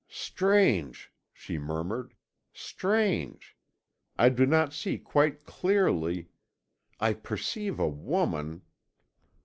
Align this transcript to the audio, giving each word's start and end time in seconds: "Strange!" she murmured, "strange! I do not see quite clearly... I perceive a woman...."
"Strange!" 0.09 1.11
she 1.31 1.59
murmured, 1.59 2.15
"strange! 2.53 3.55
I 4.17 4.29
do 4.29 4.47
not 4.47 4.73
see 4.73 4.97
quite 4.97 5.43
clearly... 5.43 6.29
I 6.99 7.13
perceive 7.13 7.77
a 7.79 7.87
woman...." 7.87 8.63